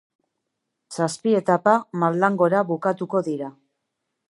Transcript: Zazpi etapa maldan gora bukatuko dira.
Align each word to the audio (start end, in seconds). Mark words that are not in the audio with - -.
Zazpi 0.95 1.33
etapa 1.41 1.75
maldan 2.05 2.41
gora 2.41 2.65
bukatuko 2.73 3.25
dira. 3.31 3.53